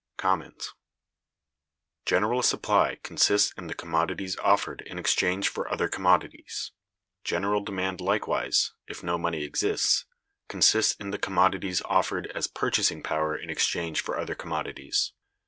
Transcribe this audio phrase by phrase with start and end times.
[2.07, 6.71] General supply consists in the commodities offered in exchange for other commodities;
[7.23, 10.05] general demand likewise, if no money exists,
[10.47, 15.13] consists in the commodities offered as purchasing power in exchange for other commodities.